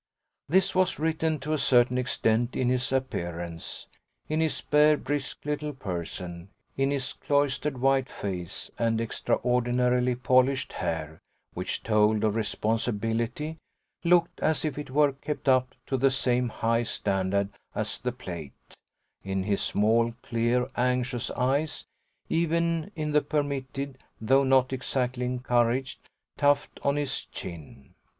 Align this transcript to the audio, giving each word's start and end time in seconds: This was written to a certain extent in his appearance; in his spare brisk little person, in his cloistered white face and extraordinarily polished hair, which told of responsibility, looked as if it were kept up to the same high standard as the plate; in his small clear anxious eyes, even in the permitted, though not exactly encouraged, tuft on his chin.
This 0.49 0.73
was 0.73 0.97
written 0.97 1.37
to 1.41 1.53
a 1.53 1.59
certain 1.59 1.95
extent 1.99 2.55
in 2.55 2.69
his 2.69 2.91
appearance; 2.91 3.85
in 4.27 4.41
his 4.41 4.55
spare 4.55 4.97
brisk 4.97 5.45
little 5.45 5.73
person, 5.73 6.49
in 6.75 6.89
his 6.89 7.13
cloistered 7.13 7.77
white 7.79 8.09
face 8.09 8.71
and 8.79 8.99
extraordinarily 8.99 10.15
polished 10.15 10.73
hair, 10.73 11.19
which 11.53 11.83
told 11.83 12.23
of 12.23 12.33
responsibility, 12.33 13.57
looked 14.03 14.39
as 14.41 14.65
if 14.65 14.79
it 14.79 14.89
were 14.89 15.11
kept 15.13 15.47
up 15.47 15.75
to 15.85 15.97
the 15.97 16.09
same 16.09 16.49
high 16.49 16.81
standard 16.81 17.49
as 17.75 17.99
the 17.99 18.11
plate; 18.11 18.73
in 19.23 19.43
his 19.43 19.61
small 19.61 20.15
clear 20.23 20.67
anxious 20.75 21.29
eyes, 21.35 21.85
even 22.27 22.89
in 22.95 23.11
the 23.11 23.21
permitted, 23.21 23.99
though 24.19 24.43
not 24.43 24.73
exactly 24.73 25.25
encouraged, 25.27 26.09
tuft 26.39 26.79
on 26.81 26.95
his 26.95 27.25
chin. 27.25 27.93